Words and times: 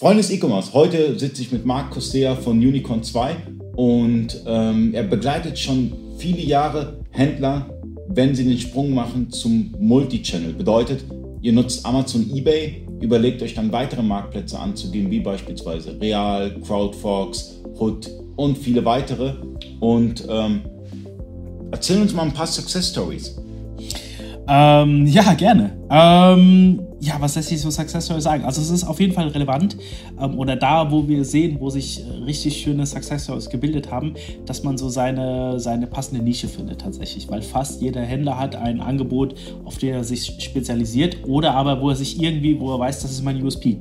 Freunde 0.00 0.22
des 0.22 0.30
E-Commerce, 0.30 0.74
heute 0.74 1.18
sitze 1.18 1.42
ich 1.42 1.50
mit 1.50 1.66
Marc 1.66 1.90
Costea 1.90 2.36
von 2.36 2.56
Unicorn 2.58 3.02
2 3.02 3.36
und 3.74 4.44
ähm, 4.46 4.94
er 4.94 5.02
begleitet 5.02 5.58
schon 5.58 5.92
viele 6.18 6.40
Jahre 6.40 7.00
Händler, 7.10 7.68
wenn 8.06 8.32
sie 8.32 8.44
den 8.44 8.60
Sprung 8.60 8.94
machen 8.94 9.28
zum 9.32 9.74
Multichannel. 9.76 10.52
Bedeutet, 10.52 11.04
ihr 11.42 11.52
nutzt 11.52 11.84
Amazon, 11.84 12.30
eBay, 12.32 12.86
überlegt 13.00 13.42
euch 13.42 13.54
dann 13.54 13.72
weitere 13.72 14.04
Marktplätze 14.04 14.56
anzugehen, 14.56 15.10
wie 15.10 15.18
beispielsweise 15.18 16.00
Real, 16.00 16.54
CrowdFox, 16.60 17.62
Hood 17.80 18.08
und 18.36 18.56
viele 18.56 18.84
weitere. 18.84 19.34
Und 19.80 20.24
ähm, 20.28 20.60
erzähl 21.72 22.00
uns 22.00 22.14
mal 22.14 22.22
ein 22.22 22.32
paar 22.32 22.46
Success 22.46 22.90
Stories. 22.90 23.34
Ähm, 24.48 25.06
ja, 25.06 25.34
gerne. 25.34 25.76
Ähm, 25.90 26.80
ja, 27.00 27.14
was 27.20 27.36
lässt 27.36 27.48
sich 27.48 27.60
so 27.60 27.70
Success 27.70 28.06
Story 28.06 28.20
sagen? 28.20 28.44
Also 28.44 28.60
es 28.60 28.70
ist 28.70 28.84
auf 28.84 28.98
jeden 28.98 29.12
Fall 29.12 29.28
relevant 29.28 29.76
ähm, 30.20 30.38
oder 30.38 30.56
da, 30.56 30.90
wo 30.90 31.06
wir 31.06 31.24
sehen, 31.24 31.58
wo 31.60 31.70
sich 31.70 32.00
äh, 32.00 32.24
richtig 32.24 32.56
schöne 32.56 32.86
Success 32.86 33.24
Stories 33.24 33.50
gebildet 33.50 33.90
haben, 33.90 34.14
dass 34.46 34.64
man 34.64 34.78
so 34.78 34.88
seine, 34.88 35.60
seine 35.60 35.86
passende 35.86 36.24
Nische 36.24 36.48
findet 36.48 36.80
tatsächlich, 36.80 37.28
weil 37.28 37.42
fast 37.42 37.82
jeder 37.82 38.00
Händler 38.00 38.38
hat 38.38 38.56
ein 38.56 38.80
Angebot, 38.80 39.34
auf 39.64 39.78
den 39.78 39.94
er 39.94 40.04
sich 40.04 40.26
spezialisiert 40.38 41.18
oder 41.26 41.54
aber 41.54 41.80
wo 41.80 41.90
er 41.90 41.96
sich 41.96 42.20
irgendwie, 42.20 42.58
wo 42.58 42.72
er 42.72 42.80
weiß, 42.80 43.02
das 43.02 43.12
ist 43.12 43.22
mein 43.22 43.42
USP. 43.42 43.78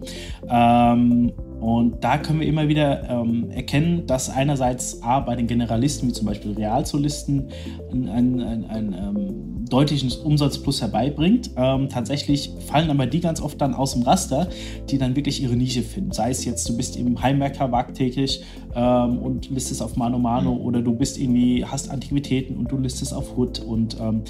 Ähm, 0.49 1.31
und 1.59 2.03
da 2.03 2.17
können 2.17 2.39
wir 2.39 2.47
immer 2.47 2.67
wieder 2.67 3.09
ähm, 3.09 3.49
erkennen, 3.49 4.05
dass 4.05 4.29
einerseits 4.29 5.01
A, 5.01 5.19
bei 5.19 5.35
den 5.35 5.47
Generalisten, 5.47 6.09
wie 6.09 6.13
zum 6.13 6.27
Beispiel 6.27 6.51
Realsolisten, 6.53 7.49
ein, 7.91 8.09
ein, 8.09 8.41
ein, 8.41 8.65
ein 8.65 8.93
ähm, 8.93 9.65
deutlichen 9.67 10.11
Umsatzplus 10.23 10.81
herbeibringt. 10.81 11.51
Ähm, 11.55 11.89
tatsächlich 11.89 12.51
fallen 12.67 12.89
aber 12.89 13.07
die 13.07 13.21
ganz 13.21 13.41
oft 13.41 13.59
dann 13.59 13.73
aus 13.73 13.93
dem 13.93 14.03
Raster, 14.03 14.49
die 14.89 14.97
dann 14.97 15.15
wirklich 15.15 15.41
ihre 15.41 15.55
Nische 15.55 15.81
finden. 15.81 16.11
Sei 16.11 16.29
es 16.29 16.45
jetzt, 16.45 16.69
du 16.69 16.77
bist 16.77 16.95
im 16.95 17.21
Heimwerkermarkt 17.21 17.97
tätig 17.97 18.43
ähm, 18.75 19.17
und 19.17 19.49
listest 19.49 19.81
auf 19.81 19.95
Mano 19.95 20.19
Mano 20.19 20.53
mhm. 20.53 20.61
oder 20.61 20.81
du 20.81 20.93
bist 20.93 21.17
irgendwie, 21.17 21.65
hast 21.65 21.89
Antiquitäten 21.89 22.55
und 22.55 22.71
du 22.71 22.77
listest 22.77 23.13
auf 23.13 23.35
Hood 23.35 23.59
und 23.59 23.97
ähm, 23.99 24.21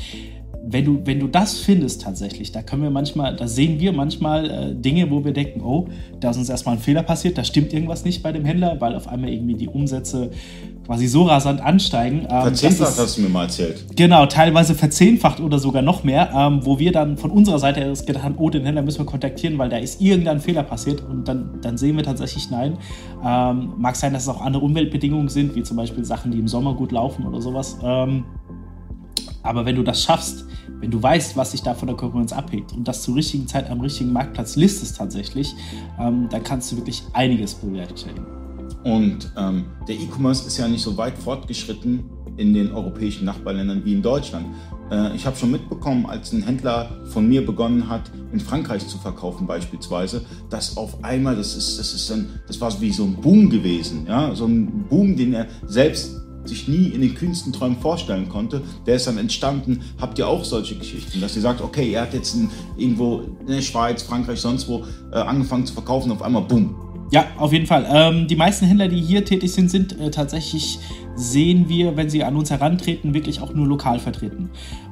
wenn 0.69 0.85
du, 0.85 1.01
wenn 1.05 1.19
du 1.19 1.27
das 1.27 1.59
findest 1.59 2.01
tatsächlich, 2.01 2.51
da 2.51 2.61
können 2.61 2.83
wir 2.83 2.89
manchmal, 2.89 3.35
da 3.35 3.47
sehen 3.47 3.79
wir 3.79 3.93
manchmal 3.93 4.49
äh, 4.49 4.75
Dinge, 4.75 5.09
wo 5.09 5.23
wir 5.23 5.31
denken, 5.31 5.61
oh, 5.61 5.87
da 6.19 6.31
ist 6.31 6.37
uns 6.37 6.49
erstmal 6.49 6.75
ein 6.75 6.81
Fehler 6.81 7.03
passiert, 7.03 7.37
da 7.37 7.43
stimmt 7.43 7.73
irgendwas 7.73 8.03
nicht 8.03 8.21
bei 8.21 8.33
dem 8.33 8.43
Händler, 8.43 8.79
weil 8.79 8.95
auf 8.95 9.07
einmal 9.07 9.29
irgendwie 9.29 9.55
die 9.55 9.69
Umsätze 9.69 10.31
quasi 10.85 11.07
so 11.07 11.23
rasant 11.23 11.61
ansteigen. 11.61 12.27
Ähm, 12.29 12.41
verzehnfacht 12.41 12.91
ist, 12.91 12.99
hast 12.99 13.17
du 13.17 13.21
mir 13.21 13.29
mal 13.29 13.43
erzählt. 13.43 13.85
Genau, 13.95 14.25
teilweise 14.25 14.75
verzehnfacht 14.75 15.39
oder 15.39 15.59
sogar 15.59 15.81
noch 15.81 16.03
mehr, 16.03 16.31
ähm, 16.35 16.65
wo 16.65 16.79
wir 16.79 16.91
dann 16.91 17.17
von 17.17 17.31
unserer 17.31 17.59
Seite 17.59 17.89
aus 17.89 18.05
gedacht 18.05 18.23
haben, 18.23 18.35
oh, 18.37 18.49
den 18.49 18.63
Händler 18.65 18.81
müssen 18.81 18.99
wir 18.99 19.05
kontaktieren, 19.05 19.57
weil 19.57 19.69
da 19.69 19.77
ist 19.77 20.01
irgendein 20.01 20.39
Fehler 20.41 20.63
passiert 20.63 21.01
und 21.01 21.27
dann, 21.27 21.59
dann 21.61 21.77
sehen 21.77 21.95
wir 21.95 22.03
tatsächlich 22.03 22.49
nein. 22.49 22.77
Ähm, 23.25 23.73
mag 23.77 23.95
sein, 23.95 24.13
dass 24.13 24.23
es 24.23 24.29
auch 24.29 24.41
andere 24.41 24.63
Umweltbedingungen 24.63 25.29
sind, 25.29 25.55
wie 25.55 25.63
zum 25.63 25.77
Beispiel 25.77 26.03
Sachen, 26.03 26.31
die 26.31 26.39
im 26.39 26.47
Sommer 26.47 26.73
gut 26.73 26.91
laufen 26.91 27.25
oder 27.25 27.41
sowas. 27.41 27.77
Ähm, 27.83 28.25
aber 29.47 29.65
wenn 29.65 29.75
du 29.75 29.83
das 29.83 30.03
schaffst, 30.03 30.45
wenn 30.79 30.91
du 30.91 31.01
weißt, 31.01 31.37
was 31.37 31.51
sich 31.51 31.63
da 31.63 31.73
von 31.73 31.87
der 31.87 31.95
Konkurrenz 31.95 32.33
abhebt 32.33 32.73
und 32.73 32.87
das 32.87 33.01
zur 33.03 33.15
richtigen 33.15 33.47
Zeit 33.47 33.69
am 33.69 33.81
richtigen 33.81 34.11
Marktplatz 34.11 34.55
listest 34.55 34.97
tatsächlich, 34.97 35.55
ähm, 35.99 36.27
dann 36.29 36.43
kannst 36.43 36.71
du 36.71 36.75
wirklich 36.75 37.01
einiges 37.13 37.55
bewerkstelligen. 37.55 38.25
Und 38.83 39.31
ähm, 39.37 39.65
der 39.87 39.95
E-Commerce 39.95 40.45
ist 40.45 40.57
ja 40.57 40.67
nicht 40.67 40.83
so 40.83 40.97
weit 40.97 41.17
fortgeschritten 41.17 42.03
in 42.37 42.53
den 42.53 42.71
europäischen 42.71 43.25
Nachbarländern 43.25 43.83
wie 43.83 43.93
in 43.93 44.01
Deutschland. 44.01 44.45
Äh, 44.91 45.15
ich 45.15 45.25
habe 45.25 45.35
schon 45.35 45.51
mitbekommen, 45.51 46.05
als 46.05 46.31
ein 46.31 46.43
Händler 46.43 46.89
von 47.05 47.27
mir 47.27 47.45
begonnen 47.45 47.89
hat, 47.89 48.11
in 48.31 48.39
Frankreich 48.39 48.87
zu 48.87 48.97
verkaufen 48.97 49.47
beispielsweise, 49.47 50.21
dass 50.49 50.77
auf 50.77 51.03
einmal, 51.03 51.35
das 51.35 51.55
ist, 51.55 51.79
das 51.79 51.93
ist 51.93 52.11
ein, 52.11 52.39
das 52.45 52.61
war 52.61 52.79
wie 52.79 52.91
so 52.91 53.03
ein 53.03 53.15
Boom 53.15 53.49
gewesen, 53.49 54.05
ja, 54.07 54.35
so 54.35 54.45
ein 54.45 54.85
Boom, 54.89 55.15
den 55.15 55.33
er 55.33 55.47
selbst 55.65 56.26
sich 56.47 56.67
nie 56.67 56.87
in 56.89 57.01
den 57.01 57.15
kühnsten 57.15 57.53
Träumen 57.53 57.77
vorstellen 57.77 58.29
konnte, 58.29 58.61
der 58.85 58.95
ist 58.95 59.07
dann 59.07 59.17
entstanden. 59.17 59.81
Habt 59.99 60.17
ihr 60.19 60.27
auch 60.27 60.43
solche 60.43 60.75
Geschichten, 60.75 61.21
dass 61.21 61.35
ihr 61.35 61.41
sagt, 61.41 61.61
okay, 61.61 61.91
er 61.91 62.03
hat 62.03 62.13
jetzt 62.13 62.35
in, 62.35 62.49
irgendwo 62.77 63.21
in 63.41 63.47
der 63.47 63.61
Schweiz, 63.61 64.03
Frankreich, 64.03 64.39
sonst 64.39 64.67
wo 64.67 64.85
äh, 65.11 65.17
angefangen 65.17 65.65
zu 65.65 65.73
verkaufen, 65.73 66.11
auf 66.11 66.21
einmal 66.21 66.43
boom. 66.43 66.75
Ja, 67.09 67.25
auf 67.37 67.53
jeden 67.53 67.65
Fall. 67.65 67.87
Ähm, 67.89 68.27
die 68.27 68.35
meisten 68.35 68.65
Händler, 68.65 68.89
die 68.89 68.99
hier 68.99 69.23
tätig 69.23 69.53
sind, 69.53 69.71
sind 69.71 69.97
äh, 69.97 70.11
tatsächlich, 70.11 70.79
sehen 71.15 71.69
wir, 71.69 71.95
wenn 71.95 72.09
sie 72.09 72.23
an 72.23 72.35
uns 72.35 72.51
herantreten, 72.51 73.13
wirklich 73.13 73.39
auch 73.41 73.53
nur 73.53 73.65
lokal 73.65 73.99
vertreten. 73.99 74.49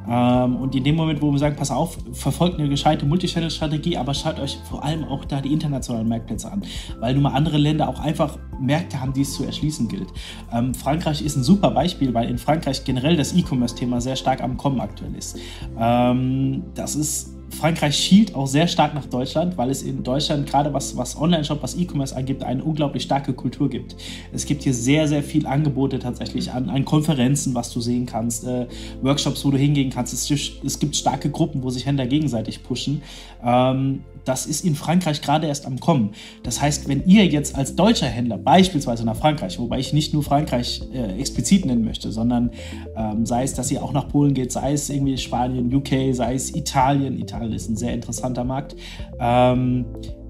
Ähm, 0.08 0.56
und 0.58 0.76
in 0.76 0.84
dem 0.84 0.96
Moment, 0.96 1.22
wo 1.22 1.32
wir 1.32 1.40
sagen, 1.40 1.56
pass 1.56 1.72
auf, 1.72 1.98
verfolgt 2.14 2.60
eine 2.60 2.70
gescheite 2.70 3.06
Multichannel-Strategie, 3.06 3.98
aber 3.98 4.14
schaut 4.14 4.40
euch 4.40 4.58
vor 4.70 4.84
allem 4.84 5.04
auch 5.04 5.26
da 5.26 5.42
die 5.42 5.52
internationalen 5.52 6.08
Marktplätze 6.08 6.52
an, 6.52 6.64
weil 7.00 7.14
nun 7.14 7.24
mal 7.24 7.34
andere 7.34 7.58
Länder 7.58 7.90
auch 7.90 8.00
einfach 8.00 8.38
Märkte 8.60 9.02
haben, 9.02 9.14
die 9.14 9.22
es 9.22 9.34
zu 9.34 9.44
erschließen 9.44 9.88
gilt. 9.88 10.08
Ähm, 10.54 10.74
Frankreich 10.74 11.22
ist 11.22 11.36
ein 11.36 11.44
super 11.44 11.72
Beispiel, 11.72 12.14
weil 12.14 12.30
in 12.30 12.38
Frankreich 12.38 12.84
generell 12.84 13.18
das 13.18 13.36
E-Commerce-Thema 13.36 14.02
sehr 14.02 14.16
stark 14.16 14.42
am 14.42 14.58
Kommen 14.58 14.80
aktuell 14.80 15.16
ist. 15.16 15.38
Ähm, 15.78 16.64
das 16.74 16.96
ist 16.96 17.35
Frankreich 17.50 17.96
schielt 17.96 18.36
auch 18.36 18.48
sehr 18.48 18.68
stark 18.68 18.94
nach 18.94 19.06
Deutschland, 19.06 19.58
weil 19.58 19.70
es 19.70 19.84
in 19.84 20.04
Deutschland 20.04 20.50
gerade 20.50 20.74
was, 20.74 20.98
was 20.98 21.20
Online-Shop, 21.20 21.62
was 21.62 21.76
E-Commerce 21.76 22.16
angibt, 22.16 22.44
eine 22.44 22.64
unglaublich 22.64 23.04
starke 23.04 23.34
Kultur 23.34 23.70
gibt. 23.70 23.96
Es 24.34 24.46
gibt 24.46 24.64
hier 24.64 24.74
sehr, 24.74 25.08
sehr 25.08 25.24
viel 25.24 25.46
Angebote 25.48 26.00
tatsächlich 26.00 26.52
an, 26.52 26.70
an 26.70 26.86
Konferenzen, 26.86 27.56
was 27.56 27.72
du 27.72 27.80
sehen 27.82 28.06
kannst, 28.06 28.46
äh, 28.46 28.68
Workshops, 29.02 29.46
wo 29.46 29.52
du 29.52 29.58
hingehen 29.58 29.90
kannst. 29.90 30.14
Es, 30.14 30.30
es, 30.64 30.80
gibt 30.80 30.96
starke 30.96 31.30
Gruppen, 31.30 31.64
wo 31.64 31.70
sich 31.70 31.86
Händler 31.86 32.08
gegenseitig 32.08 32.64
pushen. 32.64 33.02
Ähm, 33.44 34.04
das 34.26 34.46
ist 34.46 34.66
in 34.66 34.76
Frankreich 34.76 35.22
gerade 35.22 35.48
erst 35.48 35.66
am 35.66 35.80
Kommen. 35.80 36.12
Das 36.44 36.62
heißt, 36.62 36.88
wenn 36.88 37.06
ihr 37.06 37.26
jetzt 37.26 37.56
als 37.56 37.76
deutscher 37.76 38.08
Händler 38.08 38.38
beispielsweise 38.38 39.06
nach 39.06 39.16
Frankreich, 39.16 39.60
wobei 39.60 39.80
ich 39.80 39.94
nicht 39.94 40.14
nur 40.14 40.24
Frankreich 40.24 40.82
äh, 40.94 41.20
explizit 41.20 41.66
nennen 41.66 41.86
möchte, 41.86 42.12
sondern 42.12 42.52
ähm, 42.96 43.26
sei 43.26 43.44
es, 43.44 43.54
dass 43.54 43.72
ihr 43.72 43.84
auch 43.84 43.94
nach 43.94 44.10
Polen 44.10 44.34
geht, 44.34 44.52
sei 44.52 44.74
es 44.74 44.90
irgendwie 44.90 45.18
Spanien, 45.18 45.74
UK, 45.74 46.14
sei 46.14 46.34
es 46.34 46.54
Italien, 46.56 47.20
Italien 47.20 47.54
ist 47.54 47.70
ein 47.70 47.78
sehr 47.78 47.94
interessanter 47.94 48.44
Markt, 48.44 48.76
ähm, 49.20 49.86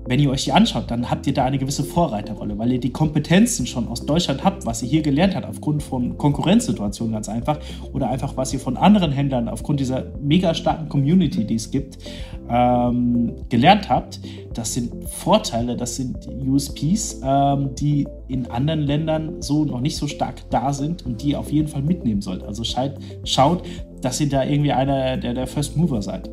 wenn 0.08 0.20
ihr 0.20 0.30
euch 0.30 0.44
die 0.44 0.52
anschaut, 0.52 0.92
dann 0.92 1.10
habt 1.10 1.26
ihr 1.26 1.34
da 1.34 1.46
eine 1.46 1.58
gewisse 1.58 1.84
Vorreiterrolle, 1.84 2.58
weil 2.58 2.72
ihr 2.74 2.80
die 2.80 2.92
Kompetenzen 2.92 3.66
schon 3.66 3.88
aus 3.88 4.06
Deutschland 4.06 4.44
habt, 4.44 4.66
was 4.66 4.84
ihr 4.84 4.90
hier 4.90 5.02
gelernt 5.02 5.36
habt, 5.36 5.48
aufgrund 5.48 5.82
von 5.82 6.18
Konkurrenzsituationen 6.18 7.14
ganz 7.14 7.28
einfach 7.28 7.60
oder 7.92 8.10
einfach, 8.10 8.38
was 8.38 8.54
ihr 8.54 8.60
von 8.60 8.78
anderen 8.78 9.12
Händlern 9.12 9.50
aufgrund 9.50 9.80
dieser 9.80 10.06
mega 10.22 10.54
starken 10.54 10.90
Community, 10.90 11.46
die 11.46 11.56
es 11.56 11.72
gibt, 11.72 11.98
ähm, 12.50 13.34
gelernt 13.50 13.90
habt. 13.90 14.20
Das 14.54 14.74
sind 14.74 15.10
Vorteile, 15.10 15.76
das 15.76 15.96
sind 15.96 16.28
USPs, 16.28 17.22
ähm, 17.24 17.72
die 17.76 18.08
in 18.28 18.50
anderen 18.52 18.82
Ländern 18.82 19.42
so 19.42 19.66
noch 19.66 19.82
nicht 19.82 19.98
so 19.98 20.08
stark 20.08 20.50
da 20.52 20.72
sind 20.72 21.06
und 21.06 21.22
die 21.24 21.32
ihr 21.32 21.40
auf 21.40 21.52
jeden 21.52 21.68
Fall 21.68 21.82
mitnehmen 21.82 22.22
sollt. 22.22 22.44
Also 22.44 22.64
schaut, 23.24 23.64
dass 24.02 24.22
ihr 24.22 24.30
da 24.30 24.44
irgendwie 24.44 24.72
einer 24.72 25.18
der, 25.18 25.34
der 25.34 25.48
First 25.48 25.76
Mover 25.76 26.02
seid. 26.02 26.30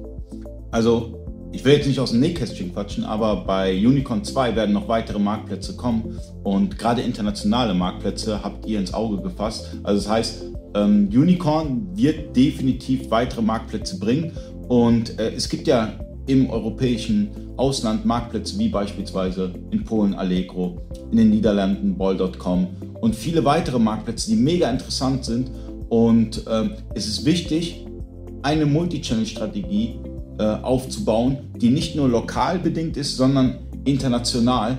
Also 0.71 1.22
ich 1.53 1.65
will 1.65 1.75
jetzt 1.75 1.87
nicht 1.87 2.01
aus 2.01 2.11
dem 2.11 2.21
Nähkästchen 2.21 2.73
quatschen, 2.73 3.05
aber 3.05 3.45
bei 3.45 3.77
Unicorn 3.77 4.25
2 4.25 4.57
werden 4.57 4.73
noch 4.73 4.89
weitere 4.89 5.19
Marktplätze 5.19 5.77
kommen. 5.77 6.19
Und 6.43 6.79
gerade 6.79 7.03
internationale 7.03 7.75
Marktplätze 7.75 8.43
habt 8.43 8.67
ihr 8.67 8.79
ins 8.79 8.95
Auge 8.95 9.23
gefasst. 9.23 9.77
Also 9.83 10.03
das 10.03 10.11
heißt, 10.11 10.45
ähm, 10.75 11.11
Unicorn 11.13 11.89
wird 11.95 12.35
definitiv 12.35 13.11
weitere 13.11 13.43
Marktplätze 13.43 13.99
bringen. 13.99 14.33
Und 14.69 15.19
äh, 15.19 15.33
es 15.35 15.49
gibt 15.49 15.67
ja 15.67 15.93
im 16.27 16.49
europäischen 16.49 17.31
Ausland 17.59 18.07
Marktplätze 18.07 18.59
wie 18.59 18.69
beispielsweise 18.69 19.53
in 19.71 19.85
Polen 19.85 20.15
Allegro, 20.15 20.81
in 21.11 21.19
den 21.19 21.31
Niederlanden 21.31 21.99
Ball.com 21.99 22.69
und 23.01 23.15
viele 23.15 23.45
weitere 23.45 23.79
Marktplätze, 23.79 24.31
die 24.31 24.37
mega 24.37 24.71
interessant 24.71 25.25
sind. 25.25 25.51
Und 25.91 26.47
äh, 26.47 26.71
es 26.95 27.07
ist 27.07 27.27
wichtig, 27.27 27.85
eine 28.43 28.65
Multichannel-Strategie 28.65 29.99
äh, 30.39 30.45
aufzubauen, 30.45 31.39
die 31.57 31.71
nicht 31.71 31.97
nur 31.97 32.09
lokal 32.09 32.59
bedingt 32.59 32.97
ist, 32.97 33.17
sondern 33.17 33.59
international. 33.85 34.79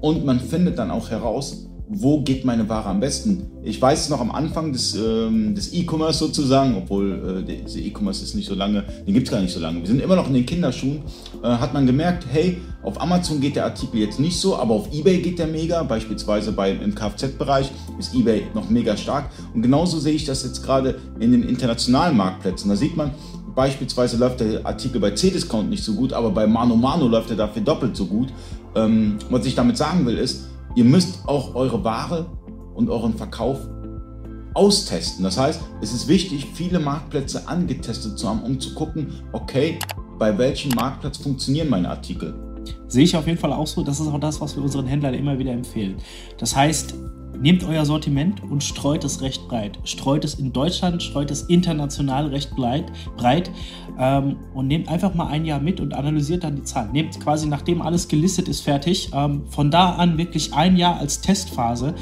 Und 0.00 0.24
man 0.24 0.40
findet 0.40 0.78
dann 0.78 0.90
auch 0.90 1.10
heraus, 1.10 1.64
wo 1.88 2.22
geht 2.22 2.44
meine 2.44 2.68
Ware 2.68 2.88
am 2.88 3.00
besten. 3.00 3.50
Ich 3.62 3.80
weiß 3.80 4.04
es 4.04 4.08
noch 4.08 4.20
am 4.20 4.30
Anfang 4.30 4.72
des, 4.72 4.94
ähm, 4.94 5.54
des 5.54 5.72
E-Commerce 5.72 6.18
sozusagen, 6.18 6.76
obwohl 6.76 7.44
äh, 7.48 7.68
der 7.68 7.82
E-Commerce 7.82 8.24
ist 8.24 8.34
nicht 8.34 8.48
so 8.48 8.54
lange, 8.54 8.84
den 9.06 9.14
gibt 9.14 9.26
es 9.26 9.32
gar 9.32 9.40
nicht 9.40 9.52
so 9.52 9.60
lange. 9.60 9.80
Wir 9.80 9.86
sind 9.86 10.00
immer 10.00 10.16
noch 10.16 10.26
in 10.26 10.34
den 10.34 10.46
Kinderschuhen. 10.46 11.02
Äh, 11.42 11.48
hat 11.48 11.74
man 11.74 11.86
gemerkt, 11.86 12.26
hey, 12.30 12.58
auf 12.82 13.00
Amazon 13.00 13.40
geht 13.40 13.56
der 13.56 13.64
Artikel 13.64 14.00
jetzt 14.00 14.18
nicht 14.18 14.38
so, 14.38 14.56
aber 14.56 14.74
auf 14.74 14.92
eBay 14.92 15.18
geht 15.18 15.38
der 15.38 15.46
mega. 15.46 15.82
Beispielsweise 15.82 16.52
bei, 16.52 16.72
im 16.72 16.94
Kfz-Bereich 16.94 17.70
ist 17.98 18.14
eBay 18.14 18.46
noch 18.54 18.70
mega 18.70 18.96
stark. 18.96 19.30
Und 19.54 19.62
genauso 19.62 19.98
sehe 19.98 20.14
ich 20.14 20.24
das 20.24 20.42
jetzt 20.42 20.62
gerade 20.62 20.96
in 21.20 21.32
den 21.32 21.42
internationalen 21.42 22.16
Marktplätzen. 22.16 22.70
Da 22.70 22.76
sieht 22.76 22.96
man, 22.96 23.12
Beispielsweise 23.54 24.16
läuft 24.16 24.40
der 24.40 24.66
Artikel 24.66 25.00
bei 25.00 25.12
C-Discount 25.12 25.70
nicht 25.70 25.84
so 25.84 25.94
gut, 25.94 26.12
aber 26.12 26.30
bei 26.30 26.46
Mano 26.46 26.74
Mano 26.74 27.06
läuft 27.06 27.30
er 27.30 27.36
dafür 27.36 27.62
doppelt 27.62 27.96
so 27.96 28.06
gut. 28.06 28.28
Ähm, 28.74 29.18
was 29.30 29.46
ich 29.46 29.54
damit 29.54 29.76
sagen 29.76 30.04
will, 30.06 30.18
ist, 30.18 30.48
ihr 30.74 30.84
müsst 30.84 31.26
auch 31.28 31.54
eure 31.54 31.84
Ware 31.84 32.26
und 32.74 32.90
euren 32.90 33.14
Verkauf 33.14 33.58
austesten. 34.54 35.24
Das 35.24 35.38
heißt, 35.38 35.60
es 35.80 35.92
ist 35.92 36.08
wichtig, 36.08 36.46
viele 36.54 36.80
Marktplätze 36.80 37.46
angetestet 37.48 38.18
zu 38.18 38.28
haben, 38.28 38.42
um 38.42 38.58
zu 38.58 38.74
gucken, 38.74 39.12
okay, 39.32 39.78
bei 40.18 40.36
welchem 40.36 40.72
Marktplatz 40.74 41.18
funktionieren 41.18 41.68
meine 41.68 41.90
Artikel. 41.90 42.34
Sehe 42.88 43.04
ich 43.04 43.16
auf 43.16 43.26
jeden 43.26 43.38
Fall 43.38 43.52
auch 43.52 43.66
so. 43.66 43.82
Das 43.82 44.00
ist 44.00 44.06
auch 44.08 44.20
das, 44.20 44.40
was 44.40 44.56
wir 44.56 44.62
unseren 44.62 44.86
Händlern 44.86 45.14
immer 45.14 45.38
wieder 45.38 45.52
empfehlen. 45.52 45.96
Das 46.38 46.54
heißt, 46.54 46.94
Nehmt 47.44 47.62
euer 47.62 47.84
Sortiment 47.84 48.42
und 48.42 48.64
streut 48.64 49.04
es 49.04 49.20
recht 49.20 49.46
breit. 49.48 49.78
Streut 49.84 50.24
es 50.24 50.36
in 50.36 50.54
Deutschland, 50.54 51.02
streut 51.02 51.30
es 51.30 51.42
international 51.42 52.28
recht 52.28 52.56
breit, 52.56 52.90
breit 53.18 53.50
ähm, 53.98 54.36
und 54.54 54.66
nehmt 54.66 54.88
einfach 54.88 55.14
mal 55.14 55.26
ein 55.26 55.44
Jahr 55.44 55.60
mit 55.60 55.78
und 55.78 55.92
analysiert 55.92 56.42
dann 56.42 56.56
die 56.56 56.62
Zahlen. 56.62 56.92
Nehmt 56.92 57.20
quasi, 57.20 57.46
nachdem 57.46 57.82
alles 57.82 58.08
gelistet 58.08 58.48
ist, 58.48 58.62
fertig, 58.62 59.10
ähm, 59.12 59.42
von 59.50 59.70
da 59.70 59.90
an 59.90 60.16
wirklich 60.16 60.54
ein 60.54 60.78
Jahr 60.78 60.98
als 60.98 61.20
Testphase 61.20 61.94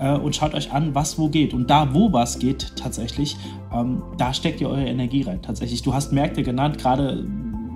äh, 0.00 0.18
und 0.18 0.36
schaut 0.36 0.52
euch 0.52 0.70
an, 0.70 0.94
was 0.94 1.18
wo 1.18 1.30
geht. 1.30 1.54
Und 1.54 1.70
da, 1.70 1.94
wo 1.94 2.12
was 2.12 2.38
geht, 2.38 2.76
tatsächlich, 2.76 3.38
ähm, 3.72 4.02
da 4.18 4.34
steckt 4.34 4.60
ihr 4.60 4.68
eure 4.68 4.84
Energie 4.84 5.22
rein. 5.22 5.40
Tatsächlich, 5.40 5.80
du 5.80 5.94
hast 5.94 6.12
Märkte 6.12 6.42
genannt, 6.42 6.76
gerade 6.76 7.26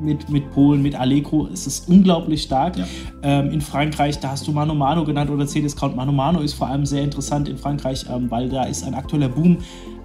mit, 0.05 0.29
mit 0.29 0.51
Polen, 0.53 0.83
mit 0.83 0.95
Allegro. 0.95 1.49
Es 1.53 1.67
ist 1.67 1.89
unglaublich 1.89 2.43
stark. 2.43 2.77
Ja. 2.77 2.87
Ähm, 3.23 3.51
in 3.51 3.61
Frankreich, 3.61 4.21
da 4.21 4.31
hast 4.31 4.47
du 4.47 4.53
Mano 4.53 4.75
Mano 4.75 5.05
genannt 5.05 5.31
oder 5.31 5.47
C-Discount. 5.47 5.97
Mano 5.97 6.13
Mano 6.13 6.41
ist 6.41 6.55
vor 6.55 6.69
allem 6.69 6.87
sehr 6.87 7.03
interessant 7.03 7.49
in 7.49 7.57
Frankreich, 7.57 8.05
ähm, 8.11 8.31
weil 8.31 8.49
da 8.49 8.65
ist 8.65 8.85
ein 8.85 8.95
aktueller 8.95 9.29
Boom 9.29 9.59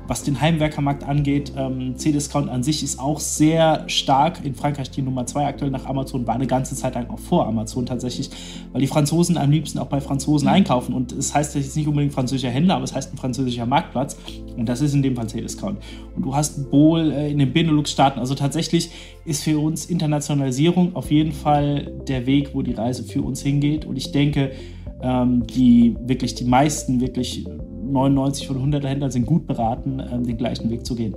was 0.09 0.23
den 0.23 0.41
Heimwerkermarkt 0.41 1.03
angeht, 1.03 1.53
ähm, 1.55 1.95
C-Discount 1.95 2.49
an 2.49 2.63
sich 2.63 2.83
ist 2.83 2.99
auch 2.99 3.19
sehr 3.19 3.87
stark. 3.87 4.43
In 4.43 4.55
Frankreich 4.55 4.89
die 4.89 5.03
Nummer 5.03 5.27
2 5.27 5.45
aktuell 5.45 5.69
nach 5.69 5.85
Amazon, 5.85 6.25
war 6.25 6.33
eine 6.33 6.47
ganze 6.47 6.75
Zeit 6.75 6.95
lang 6.95 7.09
auch 7.11 7.19
vor 7.19 7.47
Amazon 7.47 7.85
tatsächlich, 7.85 8.31
weil 8.71 8.81
die 8.81 8.87
Franzosen 8.87 9.37
am 9.37 9.51
liebsten 9.51 9.77
auch 9.77 9.85
bei 9.85 10.01
Franzosen 10.01 10.47
mhm. 10.47 10.55
einkaufen. 10.55 10.95
Und 10.95 11.11
es 11.11 11.35
heißt 11.35 11.53
jetzt 11.53 11.77
nicht 11.77 11.87
unbedingt 11.87 12.11
französischer 12.11 12.49
Händler, 12.49 12.75
aber 12.75 12.85
es 12.85 12.95
heißt 12.95 13.13
ein 13.13 13.17
französischer 13.17 13.67
Marktplatz. 13.67 14.17
Und 14.57 14.67
das 14.67 14.81
ist 14.81 14.95
in 14.95 15.03
dem 15.03 15.15
Fall 15.15 15.29
C-Discount. 15.29 15.77
Und 16.15 16.25
du 16.25 16.35
hast 16.35 16.71
Bohl 16.71 17.11
äh, 17.11 17.31
in 17.31 17.37
den 17.37 17.53
Benelux-Staaten. 17.53 18.19
Also 18.19 18.33
tatsächlich 18.33 18.89
ist 19.25 19.43
für 19.43 19.59
uns 19.59 19.85
Internationalisierung 19.85 20.95
auf 20.95 21.11
jeden 21.11 21.33
Fall 21.33 21.91
der 22.07 22.25
Weg, 22.25 22.55
wo 22.55 22.63
die 22.63 22.73
Reise 22.73 23.03
für 23.03 23.21
uns 23.21 23.43
hingeht. 23.43 23.85
Und 23.85 23.95
ich 23.95 24.11
denke, 24.11 24.53
ähm, 25.03 25.45
die 25.45 25.95
wirklich 26.01 26.33
die 26.33 26.45
meisten 26.45 26.99
wirklich 26.99 27.45
99 27.91 28.47
von 28.47 28.57
100 28.57 28.85
Händlern 28.85 29.11
sind 29.11 29.25
gut 29.25 29.47
beraten, 29.47 30.01
ähm, 30.11 30.25
den 30.25 30.37
gleichen 30.37 30.69
Weg 30.69 30.85
zu 30.85 30.95
gehen. 30.95 31.15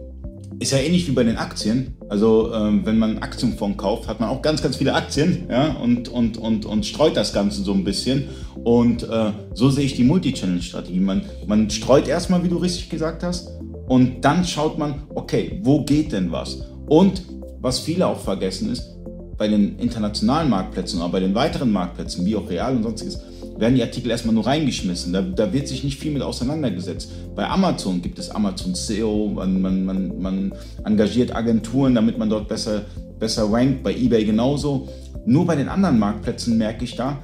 Ist 0.58 0.72
ja 0.72 0.78
ähnlich 0.78 1.08
wie 1.08 1.12
bei 1.12 1.24
den 1.24 1.38
Aktien. 1.38 1.96
Also 2.08 2.52
ähm, 2.54 2.82
wenn 2.84 2.98
man 2.98 3.10
einen 3.10 3.22
Aktienfonds 3.22 3.78
kauft, 3.78 4.06
hat 4.06 4.20
man 4.20 4.28
auch 4.28 4.42
ganz, 4.42 4.62
ganz 4.62 4.76
viele 4.76 4.94
Aktien 4.94 5.46
ja, 5.50 5.72
und, 5.72 6.08
und, 6.08 6.36
und, 6.38 6.66
und 6.66 6.86
streut 6.86 7.16
das 7.16 7.32
Ganze 7.32 7.62
so 7.62 7.72
ein 7.72 7.84
bisschen. 7.84 8.24
Und 8.62 9.02
äh, 9.02 9.32
so 9.54 9.70
sehe 9.70 9.84
ich 9.84 9.96
die 9.96 10.04
Multichannel-Strategie. 10.04 11.00
Man, 11.00 11.22
man 11.46 11.68
streut 11.70 12.06
erstmal, 12.06 12.44
wie 12.44 12.48
du 12.48 12.58
richtig 12.58 12.90
gesagt 12.90 13.22
hast, 13.22 13.50
und 13.88 14.24
dann 14.24 14.44
schaut 14.44 14.78
man, 14.78 15.02
okay, 15.14 15.60
wo 15.62 15.84
geht 15.84 16.12
denn 16.12 16.30
was? 16.30 16.64
Und 16.86 17.22
was 17.60 17.80
viele 17.80 18.06
auch 18.06 18.20
vergessen 18.20 18.70
ist, 18.70 18.96
bei 19.36 19.48
den 19.48 19.78
internationalen 19.78 20.48
Marktplätzen 20.50 21.00
oder 21.00 21.10
bei 21.10 21.20
den 21.20 21.34
weiteren 21.34 21.72
Marktplätzen, 21.72 22.24
wie 22.24 22.36
auch 22.36 22.48
Real 22.48 22.76
und 22.76 22.84
sonstiges, 22.84 23.20
werden 23.58 23.74
die 23.74 23.82
Artikel 23.82 24.10
erstmal 24.10 24.34
nur 24.34 24.46
reingeschmissen. 24.46 25.12
Da, 25.12 25.22
da, 25.22 25.52
wird 25.52 25.68
sich 25.68 25.84
nicht 25.84 25.98
viel 25.98 26.12
mit 26.12 26.22
auseinandergesetzt. 26.22 27.10
Bei 27.34 27.48
Amazon 27.48 28.02
gibt 28.02 28.18
es 28.18 28.30
Amazon 28.30 28.74
SEO, 28.74 29.28
man, 29.34 29.60
man, 29.60 29.84
man, 29.84 30.20
man 30.20 30.52
engagiert 30.84 31.34
Agenturen, 31.34 31.94
damit 31.94 32.18
man 32.18 32.30
dort 32.30 32.48
besser, 32.48 32.82
besser 33.18 33.50
rankt, 33.52 33.82
bei 33.82 33.94
eBay 33.94 34.24
genauso. 34.24 34.88
Nur 35.26 35.46
bei 35.46 35.56
den 35.56 35.68
anderen 35.68 35.98
Marktplätzen 35.98 36.58
merke 36.58 36.84
ich 36.84 36.96
da, 36.96 37.18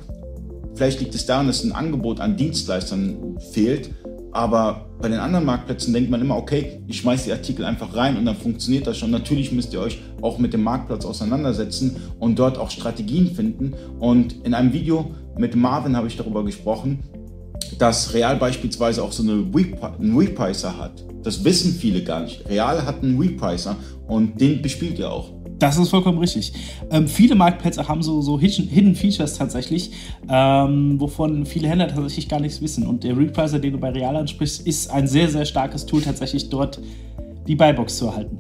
vielleicht 0.75 1.01
liegt 1.01 1.15
es 1.15 1.27
daran, 1.27 1.49
dass 1.49 1.65
ein 1.65 1.73
Angebot 1.73 2.21
an 2.21 2.37
Dienstleistern 2.37 3.37
fehlt, 3.53 3.91
aber 4.33 4.89
bei 5.01 5.09
den 5.09 5.19
anderen 5.19 5.45
Marktplätzen 5.45 5.93
denkt 5.93 6.11
man 6.11 6.21
immer, 6.21 6.37
okay, 6.37 6.81
ich 6.87 6.99
schmeiße 6.99 7.27
die 7.27 7.33
Artikel 7.33 7.65
einfach 7.65 7.97
rein 7.97 8.17
und 8.17 8.25
dann 8.25 8.37
funktioniert 8.37 8.87
das 8.87 8.99
schon. 8.99 9.11
Natürlich 9.11 9.53
müsst 9.53 9.73
ihr 9.73 9.81
euch 9.81 10.01
auch 10.21 10.39
mit 10.39 10.53
dem 10.53 10.63
Marktplatz 10.63 11.05
auseinandersetzen 11.05 11.97
und 12.19 12.39
dort 12.39 12.59
auch 12.59 12.71
Strategien 12.71 13.35
finden. 13.35 13.75
Und 13.99 14.45
in 14.45 14.55
einem 14.55 14.73
Video 14.73 15.13
mit 15.39 15.55
Marvin 15.57 15.97
habe 15.97 16.09
ich 16.09 16.17
darüber 16.17 16.45
gesprochen, 16.45 16.99
dass 17.79 18.13
Real 18.15 18.37
beispielsweise 18.37 19.03
auch 19.03 19.13
so 19.13 19.23
eine 19.23 19.45
einen 19.99 20.17
Repricer 20.17 20.77
hat. 20.77 21.05
Das 21.23 21.45
wissen 21.45 21.73
viele 21.73 22.03
gar 22.03 22.23
nicht. 22.23 22.49
Real 22.49 22.85
hat 22.85 23.03
einen 23.03 23.19
Repricer 23.19 23.77
und 24.07 24.41
den 24.41 24.63
bespielt 24.63 24.99
ihr 24.99 25.11
auch. 25.11 25.33
Das 25.59 25.77
ist 25.77 25.89
vollkommen 25.89 26.19
richtig. 26.19 26.53
Ähm, 26.91 27.09
viele 27.09 27.35
Marktplätze 27.35 27.89
haben 27.89 28.03
so, 28.03 28.21
so 28.21 28.39
Hidden 28.39 28.95
Features 28.95 29.35
tatsächlich, 29.35 29.91
ähm, 30.29 31.01
wovon 31.01 31.47
viele 31.47 31.69
Händler 31.69 31.89
tatsächlich 31.89 32.29
gar 32.29 32.39
nichts 32.39 32.61
wissen. 32.63 32.87
Und 32.87 33.03
der 33.03 33.17
Repricer, 33.17 33.59
den 33.59 33.73
du 33.73 33.79
bei 33.79 33.91
Real 33.91 34.15
ansprichst, 34.15 34.67
ist 34.67 34.91
ein 34.91 35.09
sehr, 35.09 35.29
sehr 35.29 35.45
starkes 35.45 35.85
Tool, 35.85 36.01
tatsächlich 36.01 36.49
dort 36.49 36.81
die 37.49 37.57
Buybox 37.57 37.97
zu 37.97 38.07
erhalten. 38.07 38.39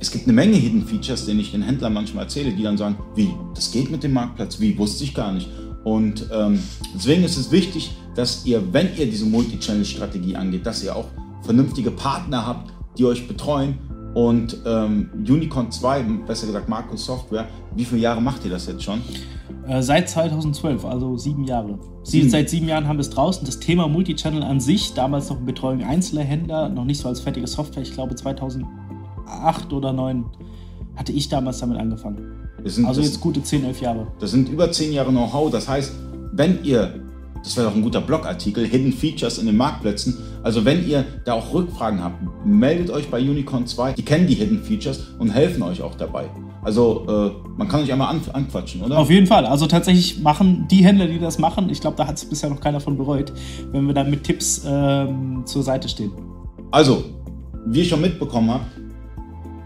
Es 0.00 0.10
gibt 0.10 0.24
eine 0.24 0.32
Menge 0.32 0.56
Hidden 0.56 0.86
Features, 0.86 1.26
denen 1.26 1.40
ich 1.40 1.50
den 1.50 1.62
Händlern 1.62 1.92
manchmal 1.92 2.24
erzähle, 2.24 2.52
die 2.52 2.62
dann 2.62 2.78
sagen, 2.78 2.96
wie, 3.14 3.28
das 3.54 3.70
geht 3.70 3.90
mit 3.90 4.02
dem 4.02 4.12
Marktplatz, 4.12 4.58
wie, 4.58 4.78
wusste 4.78 5.04
ich 5.04 5.12
gar 5.12 5.32
nicht. 5.32 5.50
Und 5.88 6.26
ähm, 6.30 6.58
deswegen 6.94 7.24
ist 7.24 7.38
es 7.38 7.50
wichtig, 7.50 7.96
dass 8.14 8.44
ihr, 8.44 8.74
wenn 8.74 8.94
ihr 8.98 9.06
diese 9.06 9.24
Multi-Channel-Strategie 9.24 10.36
angeht, 10.36 10.66
dass 10.66 10.84
ihr 10.84 10.94
auch 10.94 11.06
vernünftige 11.40 11.90
Partner 11.90 12.46
habt, 12.46 12.70
die 12.98 13.06
euch 13.06 13.26
betreuen. 13.26 13.78
Und 14.12 14.58
ähm, 14.66 15.08
Unicorn 15.14 15.72
2, 15.72 16.02
besser 16.26 16.46
gesagt 16.46 16.68
Markus 16.68 17.06
Software, 17.06 17.48
wie 17.74 17.86
viele 17.86 18.02
Jahre 18.02 18.20
macht 18.20 18.44
ihr 18.44 18.50
das 18.50 18.66
jetzt 18.66 18.82
schon? 18.82 19.00
Äh, 19.66 19.80
seit 19.80 20.10
2012, 20.10 20.84
also 20.84 21.16
sieben 21.16 21.44
Jahre. 21.44 21.78
Sieben. 22.02 22.28
Seit 22.28 22.50
sieben 22.50 22.68
Jahren 22.68 22.86
haben 22.86 22.98
wir 22.98 23.02
es 23.02 23.10
draußen. 23.10 23.46
Das 23.46 23.58
Thema 23.58 23.88
Multichannel 23.88 24.42
an 24.42 24.60
sich, 24.60 24.92
damals 24.92 25.30
noch 25.30 25.38
in 25.38 25.46
Betreuung 25.46 25.82
einzelner 25.82 26.22
Händler, 26.22 26.68
noch 26.68 26.84
nicht 26.84 27.00
so 27.00 27.08
als 27.08 27.20
fertige 27.20 27.46
Software, 27.46 27.82
ich 27.82 27.92
glaube 27.92 28.14
2008 28.14 29.72
oder 29.72 29.88
2009 29.88 30.24
hatte 30.96 31.12
ich 31.12 31.30
damals 31.30 31.60
damit 31.60 31.78
angefangen. 31.78 32.47
Sind, 32.64 32.86
also 32.86 33.00
jetzt 33.00 33.20
gute 33.20 33.42
10, 33.42 33.64
11 33.64 33.80
Jahre. 33.80 34.06
Das 34.18 34.30
sind 34.30 34.48
über 34.48 34.70
10 34.70 34.92
Jahre 34.92 35.10
Know-how. 35.10 35.50
Das 35.50 35.68
heißt, 35.68 35.92
wenn 36.32 36.62
ihr, 36.64 37.00
das 37.42 37.56
wäre 37.56 37.68
doch 37.68 37.74
ein 37.74 37.82
guter 37.82 38.00
Blogartikel, 38.00 38.66
Hidden 38.66 38.92
Features 38.92 39.38
in 39.38 39.46
den 39.46 39.56
Marktplätzen, 39.56 40.18
also 40.42 40.64
wenn 40.64 40.86
ihr 40.86 41.04
da 41.24 41.34
auch 41.34 41.52
Rückfragen 41.52 42.02
habt, 42.02 42.22
meldet 42.44 42.90
euch 42.90 43.10
bei 43.10 43.20
Unicorn 43.20 43.66
2. 43.66 43.92
Die 43.92 44.04
kennen 44.04 44.26
die 44.26 44.34
Hidden 44.34 44.62
Features 44.62 45.00
und 45.18 45.30
helfen 45.30 45.62
euch 45.62 45.82
auch 45.82 45.94
dabei. 45.94 46.28
Also 46.62 47.06
äh, 47.08 47.30
man 47.56 47.68
kann 47.68 47.82
euch 47.82 47.92
einmal 47.92 48.08
an, 48.08 48.20
anquatschen, 48.32 48.82
oder? 48.82 48.98
Auf 48.98 49.10
jeden 49.10 49.26
Fall. 49.26 49.46
Also 49.46 49.66
tatsächlich 49.66 50.20
machen 50.20 50.66
die 50.70 50.84
Händler, 50.84 51.06
die 51.06 51.18
das 51.18 51.38
machen, 51.38 51.70
ich 51.70 51.80
glaube, 51.80 51.96
da 51.96 52.06
hat 52.06 52.16
es 52.16 52.24
bisher 52.24 52.50
noch 52.50 52.60
keiner 52.60 52.80
von 52.80 52.96
bereut, 52.96 53.32
wenn 53.72 53.86
wir 53.86 53.94
dann 53.94 54.10
mit 54.10 54.24
Tipps 54.24 54.62
ähm, 54.66 55.42
zur 55.44 55.62
Seite 55.62 55.88
stehen. 55.88 56.12
Also, 56.70 57.04
wie 57.66 57.80
ihr 57.80 57.84
schon 57.84 58.00
mitbekommen 58.00 58.50
habt, 58.50 58.66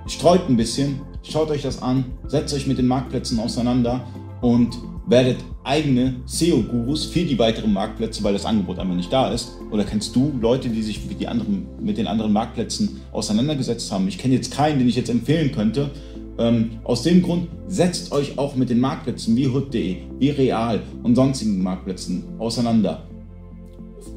streut 0.06 0.48
ein 0.48 0.56
bisschen, 0.56 1.00
Schaut 1.22 1.50
euch 1.50 1.62
das 1.62 1.80
an, 1.80 2.04
setzt 2.26 2.52
euch 2.52 2.66
mit 2.66 2.78
den 2.78 2.88
Marktplätzen 2.88 3.38
auseinander 3.38 4.06
und 4.40 4.76
werdet 5.06 5.36
eigene 5.62 6.16
SEO-Gurus 6.26 7.06
für 7.06 7.24
die 7.24 7.38
weiteren 7.38 7.72
Marktplätze, 7.72 8.24
weil 8.24 8.32
das 8.32 8.44
Angebot 8.44 8.78
einmal 8.80 8.96
nicht 8.96 9.12
da 9.12 9.30
ist. 9.30 9.52
Oder 9.70 9.84
kennst 9.84 10.16
du 10.16 10.32
Leute, 10.40 10.68
die 10.68 10.82
sich 10.82 11.06
mit, 11.06 11.24
anderen, 11.26 11.66
mit 11.80 11.98
den 11.98 12.08
anderen 12.08 12.32
Marktplätzen 12.32 13.00
auseinandergesetzt 13.12 13.90
haben? 13.92 14.08
Ich 14.08 14.18
kenne 14.18 14.34
jetzt 14.34 14.52
keinen, 14.52 14.80
den 14.80 14.88
ich 14.88 14.96
jetzt 14.96 15.10
empfehlen 15.10 15.52
könnte. 15.52 15.90
Ähm, 16.38 16.80
aus 16.82 17.02
dem 17.02 17.22
Grund 17.22 17.48
setzt 17.68 18.10
euch 18.10 18.38
auch 18.38 18.56
mit 18.56 18.70
den 18.70 18.80
Marktplätzen 18.80 19.36
wie 19.36 19.46
hood.de, 19.46 19.96
wie 20.18 20.30
Real 20.30 20.82
und 21.04 21.14
sonstigen 21.14 21.62
Marktplätzen 21.62 22.24
auseinander. 22.38 23.06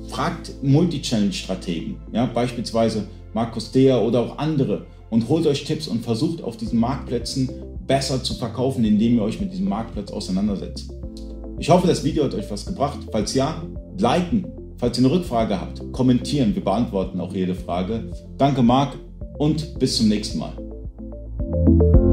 Fragt 0.08 0.52
Multichannel-Strategen, 0.64 1.98
ja, 2.14 2.26
beispielsweise 2.26 3.08
Markus 3.34 3.72
Dea 3.72 4.00
oder 4.00 4.22
auch 4.22 4.38
andere 4.38 4.86
und 5.10 5.30
holt 5.30 5.48
euch 5.48 5.64
Tipps 5.64 5.88
und 5.88 6.04
versucht 6.04 6.44
auf 6.44 6.58
diesen 6.58 6.80
Marktplätzen 6.80 7.50
besser 7.88 8.24
zu 8.24 8.34
verkaufen, 8.36 8.84
indem 8.84 9.18
ihr 9.18 9.24
euch 9.24 9.40
mit 9.40 9.52
diesem 9.52 9.70
Marktplatz 9.70 10.12
auseinandersetzt. 10.12 10.92
Ich 11.60 11.70
hoffe, 11.70 11.88
das 11.88 12.04
Video 12.04 12.26
hat 12.26 12.34
euch 12.34 12.50
was 12.52 12.66
gebracht. 12.66 13.00
Falls 13.12 13.34
ja, 13.34 13.64
liken. 13.98 14.46
Falls 14.78 14.98
ihr 15.00 15.06
eine 15.06 15.14
Rückfrage 15.14 15.60
habt, 15.60 15.82
kommentieren. 15.94 16.54
Wir 16.54 16.64
beantworten 16.64 17.22
auch 17.22 17.34
jede 17.34 17.56
Frage. 17.56 18.12
Danke, 18.38 18.62
Marc, 18.62 18.98
und 19.38 19.80
bis 19.80 19.98
zum 19.98 20.10
nächsten 20.10 20.40
Mal. 20.40 22.05